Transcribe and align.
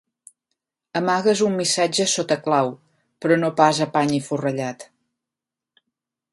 Amagues 0.99 1.43
un 1.47 1.53
missatge 1.59 2.07
sota 2.15 2.39
clau, 2.47 2.71
però 3.27 3.39
no 3.43 3.53
pas 3.63 3.85
a 3.87 3.91
pany 3.99 4.17
i 4.21 4.25
forrellat. 4.31 4.91